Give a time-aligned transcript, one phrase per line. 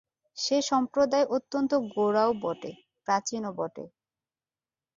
[0.37, 2.71] সে সম্প্রদায় অত্যন্ত গোঁড়াও বটে,
[3.07, 3.85] প্রাচীনও বটে।